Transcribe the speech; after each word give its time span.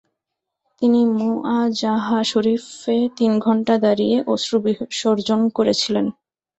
তিনি 0.81 0.99
মুআজাহা 1.17 2.19
শরীফে 2.23 2.97
তিন 3.17 3.31
ঘণ্টা 3.39 3.73
দাড়িয়ে 3.77 4.17
অশ্রু 4.27 4.57
বিসর্জন 4.65 5.39
করেছিলেন। 5.49 6.05